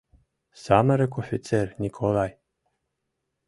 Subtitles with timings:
[0.63, 2.31] Самырык офицер Николай...